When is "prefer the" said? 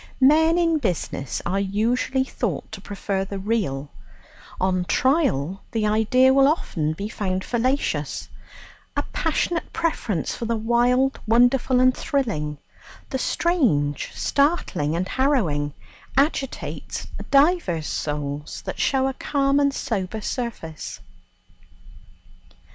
2.81-3.37